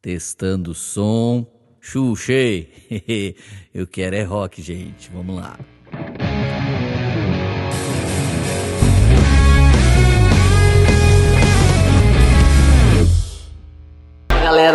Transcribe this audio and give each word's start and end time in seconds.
Testando 0.00 0.72
o 0.72 0.74
som. 0.74 1.46
Xuxei. 1.80 3.34
Eu 3.72 3.86
quero 3.86 4.16
é 4.16 4.22
rock, 4.22 4.60
gente. 4.60 5.10
Vamos 5.12 5.36
lá. 5.36 5.58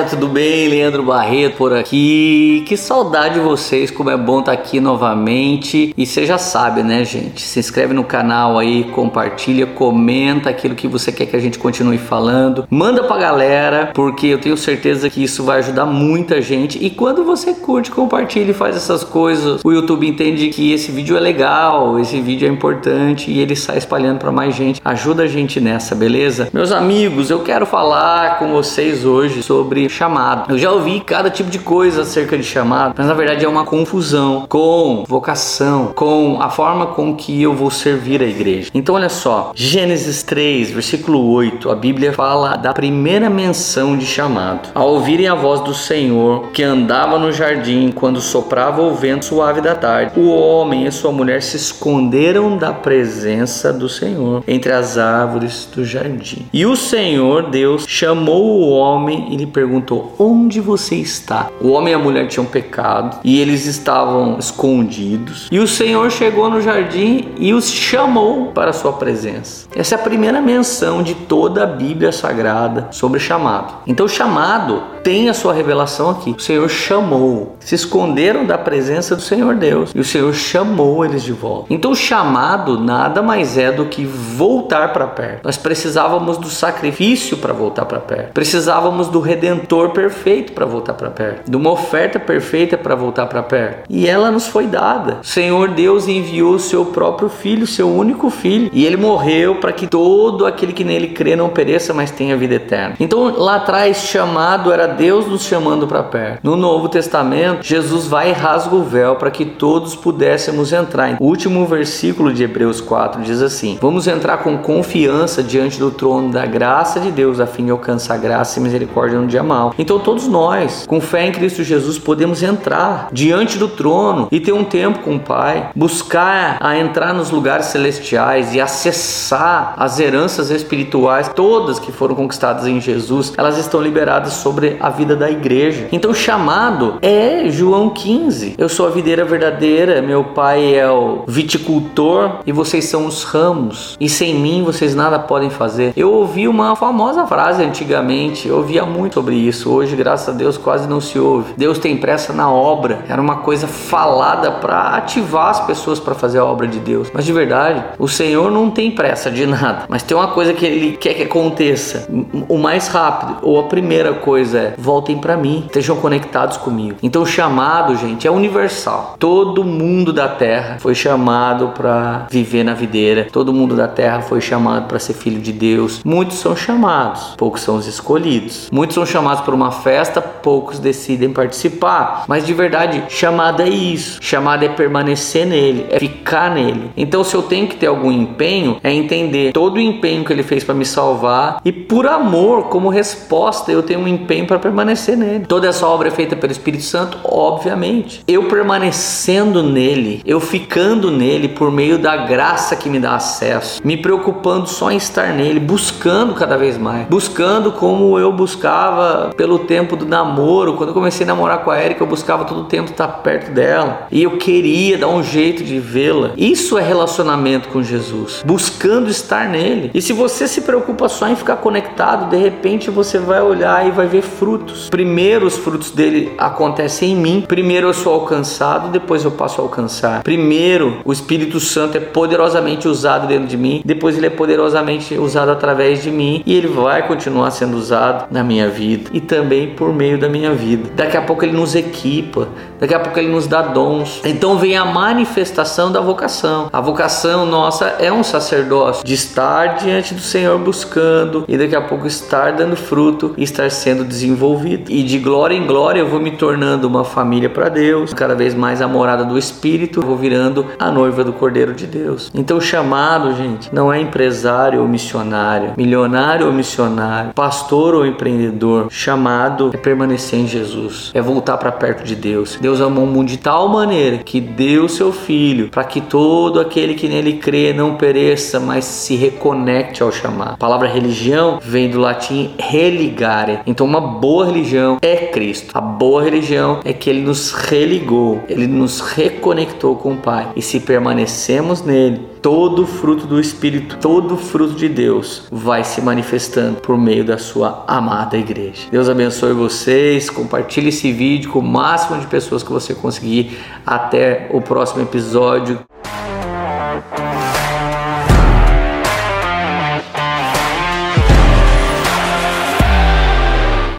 Galera, 0.03 0.09
tudo 0.09 0.27
bem? 0.27 0.67
Leandro 0.67 1.03
Barreto 1.03 1.57
por 1.57 1.73
aqui. 1.73 2.63
Que 2.67 2.75
saudade 2.75 3.35
de 3.35 3.39
vocês, 3.39 3.89
como 3.89 4.09
é 4.09 4.17
bom 4.17 4.39
estar 4.39 4.51
aqui 4.51 4.79
novamente. 4.79 5.93
E 5.97 6.05
você 6.05 6.25
já 6.25 6.37
sabe, 6.37 6.83
né, 6.83 7.03
gente? 7.03 7.41
Se 7.41 7.59
inscreve 7.59 7.93
no 7.93 8.03
canal 8.03 8.59
aí, 8.59 8.83
compartilha, 8.85 9.65
comenta 9.65 10.49
aquilo 10.49 10.75
que 10.75 10.87
você 10.87 11.11
quer 11.11 11.25
que 11.25 11.35
a 11.35 11.39
gente 11.39 11.57
continue 11.57 11.97
falando. 11.97 12.65
Manda 12.69 13.03
pra 13.03 13.17
galera, 13.17 13.91
porque 13.93 14.27
eu 14.27 14.37
tenho 14.37 14.57
certeza 14.57 15.09
que 15.09 15.23
isso 15.23 15.43
vai 15.43 15.59
ajudar 15.59 15.85
muita 15.85 16.41
gente. 16.41 16.83
E 16.83 16.89
quando 16.89 17.23
você 17.23 17.53
curte, 17.53 17.91
compartilha 17.91 18.51
e 18.51 18.53
faz 18.53 18.75
essas 18.75 19.03
coisas, 19.03 19.61
o 19.63 19.71
YouTube 19.71 20.07
entende 20.07 20.49
que 20.49 20.73
esse 20.73 20.91
vídeo 20.91 21.17
é 21.17 21.19
legal, 21.19 21.99
esse 21.99 22.19
vídeo 22.21 22.47
é 22.47 22.51
importante 22.51 23.31
e 23.31 23.39
ele 23.39 23.55
sai 23.55 23.77
espalhando 23.77 24.19
para 24.19 24.31
mais 24.31 24.55
gente. 24.55 24.81
Ajuda 24.83 25.23
a 25.23 25.27
gente 25.27 25.59
nessa, 25.59 25.95
beleza? 25.95 26.49
Meus 26.53 26.71
amigos, 26.71 27.29
eu 27.29 27.39
quero 27.39 27.65
falar 27.65 28.39
com 28.39 28.51
vocês 28.51 29.05
hoje 29.05 29.41
sobre 29.41 29.87
chamado. 29.93 30.51
Eu 30.51 30.57
já 30.57 30.71
ouvi 30.71 30.99
cada 30.99 31.29
tipo 31.29 31.49
de 31.49 31.59
coisa 31.59 32.01
acerca 32.01 32.37
de 32.37 32.43
chamado, 32.43 32.95
mas 32.97 33.07
na 33.07 33.13
verdade 33.13 33.45
é 33.45 33.47
uma 33.47 33.65
confusão 33.65 34.45
com 34.49 35.03
vocação, 35.07 35.93
com 35.95 36.39
a 36.41 36.49
forma 36.49 36.87
com 36.87 37.15
que 37.15 37.41
eu 37.41 37.53
vou 37.53 37.69
servir 37.69 38.21
a 38.21 38.25
igreja. 38.25 38.71
Então 38.73 38.95
olha 38.95 39.09
só, 39.09 39.51
Gênesis 39.55 40.23
3, 40.23 40.71
versículo 40.71 41.31
8, 41.31 41.69
a 41.69 41.75
Bíblia 41.75 42.13
fala 42.13 42.55
da 42.55 42.73
primeira 42.73 43.29
menção 43.29 43.97
de 43.97 44.05
chamado. 44.05 44.69
Ao 44.73 44.89
ouvirem 44.89 45.27
a 45.27 45.35
voz 45.35 45.61
do 45.61 45.73
Senhor 45.73 46.49
que 46.51 46.63
andava 46.63 47.17
no 47.19 47.31
jardim 47.31 47.91
quando 47.91 48.19
soprava 48.19 48.81
o 48.81 48.95
vento 48.95 49.25
suave 49.25 49.61
da 49.61 49.75
tarde, 49.75 50.19
o 50.19 50.29
homem 50.29 50.85
e 50.85 50.91
sua 50.91 51.11
mulher 51.11 51.41
se 51.41 51.57
esconderam 51.57 52.57
da 52.57 52.71
presença 52.71 53.71
do 53.71 53.87
Senhor 53.87 54.43
entre 54.47 54.71
as 54.71 54.97
árvores 54.97 55.67
do 55.73 55.85
jardim. 55.85 56.45
E 56.51 56.65
o 56.65 56.75
Senhor 56.75 57.49
Deus 57.49 57.85
chamou 57.87 58.59
o 58.59 58.69
homem 58.69 59.27
e 59.31 59.37
lhe 59.37 59.45
perguntou: 59.45 59.82
Onde 60.17 60.59
você 60.59 60.95
está? 60.95 61.49
O 61.61 61.71
homem 61.71 61.91
e 61.91 61.95
a 61.95 61.99
mulher 61.99 62.27
tinham 62.27 62.45
pecado 62.45 63.17
e 63.23 63.39
eles 63.39 63.65
estavam 63.65 64.37
escondidos. 64.39 65.47
E 65.51 65.59
o 65.59 65.67
Senhor 65.67 66.09
chegou 66.11 66.49
no 66.49 66.61
jardim 66.61 67.29
e 67.37 67.53
os 67.53 67.69
chamou 67.69 68.47
para 68.47 68.69
a 68.69 68.73
sua 68.73 68.93
presença. 68.93 69.67
Essa 69.75 69.95
é 69.95 69.97
a 69.97 70.01
primeira 70.01 70.41
menção 70.41 71.03
de 71.03 71.13
toda 71.13 71.63
a 71.63 71.67
Bíblia 71.67 72.11
Sagrada 72.11 72.87
sobre 72.91 73.19
chamado. 73.19 73.73
Então, 73.87 74.07
chamado 74.07 74.93
tem 75.03 75.27
a 75.29 75.33
sua 75.33 75.53
revelação 75.53 76.09
aqui. 76.09 76.31
O 76.31 76.39
Senhor 76.39 76.69
chamou, 76.69 77.57
se 77.59 77.75
esconderam 77.75 78.45
da 78.45 78.57
presença 78.57 79.15
do 79.15 79.21
Senhor 79.21 79.55
Deus 79.55 79.91
e 79.93 79.99
o 79.99 80.03
Senhor 80.03 80.33
chamou 80.33 81.03
eles 81.03 81.23
de 81.23 81.33
volta. 81.33 81.73
Então, 81.73 81.93
chamado 81.93 82.79
nada 82.79 83.21
mais 83.21 83.57
é 83.57 83.71
do 83.71 83.85
que 83.85 84.05
voltar 84.05 84.93
para 84.93 85.07
perto. 85.07 85.43
Nós 85.43 85.57
precisávamos 85.57 86.37
do 86.37 86.49
sacrifício 86.49 87.37
para 87.37 87.53
voltar 87.53 87.85
para 87.85 87.99
perto, 87.99 88.33
precisávamos 88.33 89.07
do 89.07 89.19
redentor 89.19 89.72
perfeito 89.89 90.53
para 90.53 90.65
voltar 90.65 90.93
para 90.93 91.09
perto, 91.09 91.49
de 91.49 91.57
uma 91.57 91.71
oferta 91.71 92.19
perfeita 92.19 92.77
para 92.77 92.95
voltar 92.95 93.25
para 93.25 93.43
perto. 93.43 93.83
E 93.89 94.07
ela 94.07 94.31
nos 94.31 94.47
foi 94.47 94.67
dada. 94.67 95.19
O 95.21 95.25
Senhor 95.25 95.69
Deus 95.69 96.07
enviou 96.07 96.55
o 96.55 96.59
seu 96.59 96.85
próprio 96.85 97.29
filho, 97.29 97.65
seu 97.65 97.89
único 97.89 98.29
filho, 98.29 98.69
e 98.71 98.85
ele 98.85 98.97
morreu 98.97 99.55
para 99.55 99.71
que 99.71 99.87
todo 99.87 100.45
aquele 100.45 100.73
que 100.73 100.83
nele 100.83 101.09
crê 101.09 101.35
não 101.35 101.49
pereça, 101.49 101.93
mas 101.93 102.11
tenha 102.11 102.37
vida 102.37 102.55
eterna. 102.55 102.95
Então, 102.99 103.33
lá 103.37 103.55
atrás, 103.55 103.97
chamado 103.97 104.71
era 104.71 104.87
Deus 104.87 105.27
nos 105.27 105.43
chamando 105.43 105.87
para 105.87 106.03
perto. 106.03 106.39
No 106.43 106.55
Novo 106.55 106.89
Testamento, 106.89 107.63
Jesus 107.63 108.05
vai 108.05 108.29
e 108.29 108.33
rasga 108.33 108.75
o 108.75 108.83
véu 108.83 109.15
para 109.15 109.31
que 109.31 109.45
todos 109.45 109.95
pudéssemos 109.95 110.71
entrar. 110.71 111.17
O 111.19 111.25
último 111.25 111.65
versículo 111.65 112.33
de 112.33 112.43
Hebreus 112.43 112.79
4 112.81 113.21
diz 113.21 113.41
assim: 113.41 113.77
Vamos 113.81 114.07
entrar 114.07 114.37
com 114.37 114.57
confiança 114.57 115.41
diante 115.43 115.79
do 115.79 115.91
trono 115.91 116.31
da 116.31 116.45
graça 116.45 116.99
de 116.99 117.11
Deus, 117.11 117.39
a 117.39 117.47
fim 117.47 117.65
de 117.65 117.71
alcançar 117.71 118.17
graça 118.17 118.59
e 118.59 118.63
misericórdia 118.63 119.19
no 119.19 119.27
dia 119.27 119.43
mal. 119.43 119.62
Então, 119.77 119.99
todos 119.99 120.27
nós, 120.27 120.85
com 120.87 120.99
fé 120.99 121.27
em 121.27 121.31
Cristo 121.31 121.63
Jesus, 121.63 121.97
podemos 121.97 122.43
entrar 122.43 123.09
diante 123.11 123.57
do 123.57 123.67
trono 123.67 124.27
e 124.31 124.39
ter 124.39 124.53
um 124.53 124.63
tempo 124.63 124.99
com 124.99 125.15
o 125.15 125.19
Pai, 125.19 125.69
buscar 125.75 126.57
a 126.59 126.77
entrar 126.77 127.13
nos 127.13 127.29
lugares 127.29 127.67
celestiais 127.67 128.53
e 128.53 128.61
acessar 128.61 129.73
as 129.77 129.99
heranças 129.99 130.49
espirituais, 130.49 131.31
todas 131.33 131.79
que 131.79 131.91
foram 131.91 132.15
conquistadas 132.15 132.67
em 132.67 132.79
Jesus, 132.81 133.33
elas 133.37 133.57
estão 133.57 133.81
liberadas 133.81 134.33
sobre 134.33 134.77
a 134.79 134.89
vida 134.89 135.15
da 135.15 135.29
igreja. 135.29 135.87
Então, 135.91 136.13
chamado 136.13 136.97
é 137.01 137.49
João 137.49 137.89
15. 137.89 138.55
Eu 138.57 138.69
sou 138.69 138.87
a 138.87 138.89
videira 138.89 139.23
verdadeira, 139.23 140.01
meu 140.01 140.23
pai 140.23 140.75
é 140.75 140.89
o 140.89 141.23
viticultor 141.27 142.39
e 142.45 142.51
vocês 142.51 142.85
são 142.85 143.05
os 143.05 143.23
ramos. 143.23 143.97
E 143.99 144.09
sem 144.09 144.35
mim 144.35 144.63
vocês 144.63 144.95
nada 144.95 145.19
podem 145.19 145.49
fazer. 145.49 145.93
Eu 145.95 146.11
ouvi 146.11 146.47
uma 146.47 146.75
famosa 146.75 147.25
frase 147.25 147.63
antigamente, 147.63 148.47
eu 148.47 148.57
ouvia 148.57 148.85
muito 148.85 149.13
sobre 149.15 149.35
isso. 149.35 149.52
Hoje, 149.65 149.95
graças 149.95 150.29
a 150.29 150.37
Deus, 150.37 150.57
quase 150.57 150.87
não 150.87 150.99
se 150.99 151.19
ouve. 151.19 151.53
Deus 151.57 151.77
tem 151.77 151.97
pressa 151.97 152.33
na 152.33 152.49
obra. 152.49 153.05
Era 153.07 153.21
uma 153.21 153.37
coisa 153.37 153.67
falada 153.67 154.51
para 154.51 154.95
ativar 154.95 155.49
as 155.49 155.59
pessoas 155.59 155.99
para 155.99 156.15
fazer 156.15 156.39
a 156.39 156.45
obra 156.45 156.67
de 156.67 156.79
Deus. 156.79 157.09
Mas 157.13 157.25
de 157.25 157.33
verdade, 157.33 157.83
o 157.99 158.07
Senhor 158.07 158.51
não 158.51 158.69
tem 158.69 158.91
pressa 158.91 159.29
de 159.29 159.45
nada. 159.47 159.85
Mas 159.87 160.03
tem 160.03 160.15
uma 160.15 160.29
coisa 160.29 160.53
que 160.53 160.65
ele 160.65 160.97
quer 160.97 161.13
que 161.13 161.23
aconteça 161.23 162.07
o 162.47 162.57
mais 162.57 162.87
rápido, 162.87 163.37
ou 163.41 163.59
a 163.59 163.63
primeira 163.63 164.13
coisa 164.13 164.57
é 164.57 164.73
voltem 164.77 165.17
para 165.17 165.37
mim, 165.37 165.63
estejam 165.65 165.95
conectados 165.95 166.57
comigo. 166.57 166.97
Então 167.01 167.21
o 167.21 167.25
chamado, 167.25 167.95
gente, 167.95 168.27
é 168.27 168.31
universal. 168.31 169.15
Todo 169.19 169.63
mundo 169.63 170.11
da 170.11 170.27
terra 170.27 170.77
foi 170.79 170.95
chamado 170.95 171.69
para 171.69 172.27
viver 172.29 172.63
na 172.63 172.73
videira. 172.73 173.27
Todo 173.31 173.53
mundo 173.53 173.75
da 173.75 173.87
terra 173.87 174.21
foi 174.21 174.41
chamado 174.41 174.87
para 174.87 174.99
ser 174.99 175.13
filho 175.13 175.41
de 175.41 175.51
Deus. 175.51 176.01
Muitos 176.03 176.37
são 176.37 176.55
chamados, 176.55 177.35
poucos 177.37 177.61
são 177.61 177.75
os 177.75 177.87
escolhidos. 177.87 178.69
Muitos 178.71 178.95
são 178.95 179.05
chamados 179.05 179.42
para 179.43 179.55
uma 179.55 179.71
festa, 179.71 180.21
poucos 180.21 180.79
decidem 180.79 181.31
participar. 181.31 182.25
Mas 182.27 182.45
de 182.45 182.53
verdade, 182.53 183.03
chamada 183.09 183.63
é 183.63 183.69
isso. 183.69 184.19
Chamada 184.21 184.65
é 184.65 184.69
permanecer 184.69 185.45
nele, 185.45 185.85
é 185.89 185.99
ficar 185.99 186.51
nele. 186.51 186.91
Então 186.95 187.23
se 187.23 187.35
eu 187.35 187.43
tenho 187.43 187.67
que 187.67 187.75
ter 187.75 187.87
algum 187.87 188.11
empenho, 188.11 188.77
é 188.83 188.91
entender 188.91 189.51
todo 189.53 189.77
o 189.77 189.81
empenho 189.81 190.23
que 190.23 190.33
ele 190.33 190.43
fez 190.43 190.63
para 190.63 190.75
me 190.75 190.85
salvar 190.85 191.61
e 191.65 191.71
por 191.71 192.07
amor, 192.07 192.63
como 192.63 192.89
resposta, 192.89 193.71
eu 193.71 193.83
tenho 193.83 193.99
um 194.01 194.07
empenho 194.07 194.45
para 194.45 194.59
permanecer 194.59 195.17
nele. 195.17 195.45
Toda 195.45 195.67
essa 195.67 195.85
obra 195.87 196.07
é 196.07 196.11
feita 196.11 196.35
pelo 196.35 196.51
Espírito 196.51 196.83
Santo, 196.83 197.17
obviamente. 197.23 198.23
Eu 198.27 198.45
permanecendo 198.45 199.63
nele, 199.63 200.21
eu 200.25 200.39
ficando 200.39 201.11
nele 201.11 201.47
por 201.47 201.71
meio 201.71 201.97
da 201.97 202.15
graça 202.15 202.75
que 202.75 202.89
me 202.89 202.99
dá 202.99 203.15
acesso, 203.15 203.81
me 203.83 203.97
preocupando 203.97 204.67
só 204.67 204.91
em 204.91 204.97
estar 204.97 205.33
nele, 205.33 205.59
buscando 205.59 206.33
cada 206.33 206.57
vez 206.57 206.77
mais, 206.77 207.07
buscando 207.07 207.71
como 207.71 208.17
eu 208.17 208.31
buscava 208.31 209.31
pelo 209.35 209.59
tempo 209.59 209.95
do 209.95 210.05
namoro. 210.05 210.73
Quando 210.73 210.89
eu 210.89 210.93
comecei 210.93 211.25
a 211.25 211.27
namorar 211.27 211.63
com 211.63 211.71
a 211.71 211.83
Erika, 211.83 212.03
eu 212.03 212.07
buscava 212.07 212.45
todo 212.45 212.61
o 212.61 212.65
tempo 212.65 212.91
estar 212.91 213.07
perto 213.07 213.51
dela 213.51 214.07
e 214.11 214.23
eu 214.23 214.37
queria 214.37 214.97
dar 214.97 215.07
um 215.07 215.23
jeito 215.23 215.63
de 215.63 215.79
vê-la. 215.79 216.31
Isso 216.37 216.77
é 216.77 216.81
relacionamento 216.81 217.69
com 217.69 217.81
Jesus, 217.81 218.43
buscando 218.45 219.09
estar 219.09 219.49
nele. 219.49 219.91
E 219.93 220.01
se 220.01 220.13
você 220.13 220.47
se 220.47 220.61
preocupa 220.61 221.07
só 221.09 221.27
em 221.27 221.35
ficar 221.35 221.57
conectado, 221.57 222.29
de 222.29 222.37
repente 222.37 222.89
você 222.89 223.17
vai 223.17 223.41
olhar 223.41 223.87
e 223.87 223.91
vai 223.91 224.07
ver 224.07 224.21
frutos. 224.21 224.89
Primeiro 224.89 225.45
os 225.45 225.57
frutos 225.57 225.91
dele 225.91 226.33
acontecem 226.37 227.11
em 227.11 227.15
mim. 227.15 227.45
Primeiro 227.47 227.87
eu 227.87 227.93
sou 227.93 228.13
alcançado, 228.13 228.89
depois 228.89 229.23
eu 229.23 229.31
passo 229.31 229.61
a 229.61 229.63
alcançar. 229.63 230.23
Primeiro 230.23 230.99
o 231.05 231.11
Espírito 231.11 231.59
Santo 231.59 231.97
é 231.97 231.99
poderosamente 231.99 232.87
usado 232.87 233.27
dentro 233.27 233.47
de 233.47 233.57
mim, 233.57 233.81
depois 233.85 234.17
ele 234.17 234.27
é 234.27 234.29
poderosamente 234.29 235.15
usado 235.17 235.51
através 235.51 236.03
de 236.03 236.11
mim 236.11 236.43
e 236.45 236.55
ele 236.55 236.67
vai 236.67 237.07
continuar 237.07 237.51
sendo 237.51 237.77
usado 237.77 238.27
na 238.31 238.43
minha 238.43 238.69
vida 238.69 239.09
e 239.13 239.21
também 239.23 239.71
por 239.71 239.93
meio 239.93 240.17
da 240.17 240.29
minha 240.29 240.53
vida. 240.53 240.89
Daqui 240.95 241.17
a 241.17 241.21
pouco 241.21 241.43
ele 241.43 241.53
nos 241.53 241.75
equipa, 241.75 242.47
daqui 242.79 242.93
a 242.93 242.99
pouco 242.99 243.19
ele 243.19 243.29
nos 243.29 243.47
dá 243.47 243.61
dons. 243.61 244.21
Então 244.23 244.57
vem 244.57 244.77
a 244.77 244.85
manifestação 244.85 245.91
da 245.91 245.99
vocação. 245.99 246.69
A 246.71 246.81
vocação 246.81 247.45
nossa 247.45 247.95
é 247.99 248.11
um 248.11 248.23
sacerdócio 248.23 249.05
de 249.05 249.13
estar 249.13 249.77
diante 249.77 250.13
do 250.13 250.21
Senhor 250.21 250.57
buscando 250.59 251.45
e 251.47 251.57
daqui 251.57 251.75
a 251.75 251.81
pouco 251.81 252.07
estar 252.07 252.51
dando 252.51 252.75
fruto 252.75 253.33
e 253.37 253.43
estar 253.43 253.69
sendo 253.71 254.03
desenvolvido 254.03 254.43
envolvido. 254.43 254.91
E 254.91 255.03
de 255.03 255.19
glória 255.19 255.55
em 255.55 255.65
glória 255.65 255.99
eu 255.99 256.07
vou 256.07 256.19
me 256.19 256.31
tornando 256.31 256.87
uma 256.87 257.03
família 257.03 257.49
para 257.49 257.69
Deus, 257.69 258.13
cada 258.13 258.35
vez 258.35 258.53
mais 258.53 258.81
a 258.81 258.87
morada 258.87 259.23
do 259.23 259.37
Espírito, 259.37 260.01
vou 260.01 260.17
virando 260.17 260.65
a 260.77 260.91
noiva 260.91 261.23
do 261.23 261.31
Cordeiro 261.33 261.73
de 261.73 261.87
Deus. 261.87 262.31
Então 262.33 262.57
o 262.57 262.61
chamado, 262.61 263.35
gente, 263.35 263.73
não 263.73 263.91
é 263.91 263.99
empresário 263.99 264.81
ou 264.81 264.87
missionário, 264.87 265.73
milionário 265.77 266.47
ou 266.47 266.53
missionário, 266.53 267.33
pastor 267.33 267.95
ou 267.95 268.05
empreendedor. 268.05 268.87
Senhor. 268.91 268.91
Chamado 269.13 269.69
é 269.71 269.77
permanecer 269.77 270.39
em 270.39 270.47
Jesus, 270.47 271.11
é 271.13 271.21
voltar 271.21 271.57
para 271.57 271.71
perto 271.71 272.03
de 272.03 272.15
Deus. 272.15 272.57
Deus 272.59 272.81
amou 272.81 273.03
o 273.03 273.07
mundo 273.07 273.27
de 273.27 273.37
tal 273.37 273.67
maneira 273.69 274.17
que 274.17 274.41
deu 274.41 274.89
seu 274.89 275.13
filho 275.13 275.69
para 275.69 275.83
que 275.83 276.01
todo 276.01 276.59
aquele 276.59 276.95
que 276.95 277.07
nele 277.07 277.33
crê 277.33 277.73
não 277.73 277.93
pereça, 277.95 278.59
mas 278.59 278.85
se 278.85 279.15
reconecte 279.15 280.01
ao 280.01 280.11
chamado. 280.11 280.53
A 280.55 280.57
palavra 280.57 280.87
religião 280.87 281.59
vem 281.61 281.91
do 281.91 281.99
latim 281.99 282.55
religare. 282.57 283.59
Então, 283.67 283.85
uma 283.85 284.01
boa 284.01 284.47
religião 284.47 284.97
é 284.99 285.27
Cristo. 285.27 285.77
A 285.77 285.81
boa 285.81 286.23
religião 286.23 286.79
é 286.83 286.91
que 286.91 287.07
ele 287.07 287.21
nos 287.21 287.51
religou, 287.51 288.41
ele 288.49 288.65
nos 288.65 288.99
reconectou 288.99 289.95
com 289.95 290.13
o 290.13 290.17
Pai. 290.17 290.47
E 290.55 290.61
se 290.63 290.79
permanecemos 290.79 291.83
nele, 291.83 292.32
todo 292.43 292.85
fruto 292.85 293.25
do 293.25 293.39
Espírito, 293.39 293.97
todo 293.99 294.35
fruto 294.35 294.75
de 294.75 294.89
Deus 294.89 295.43
vai 295.49 295.81
se 295.85 296.01
manifestando 296.01 296.81
por 296.81 296.97
meio 296.97 297.23
da 297.23 297.37
sua 297.37 297.85
amada 297.87 298.37
igreja. 298.37 298.89
Deus 298.91 299.07
abençoe 299.07 299.53
vocês, 299.53 300.29
compartilhe 300.29 300.89
esse 300.89 301.09
vídeo 301.09 301.49
com 301.49 301.59
o 301.59 301.63
máximo 301.63 302.19
de 302.19 302.27
pessoas 302.27 302.61
que 302.61 302.69
você 302.69 302.93
conseguir. 302.93 303.57
Até 303.85 304.49
o 304.51 304.59
próximo 304.59 305.01
episódio. 305.01 305.79